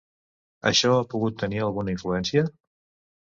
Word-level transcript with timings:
Això 0.69 0.93
ha 0.93 1.03
pogut 1.11 1.37
tenir 1.43 1.61
alguna 1.67 1.93
influència? 1.97 2.47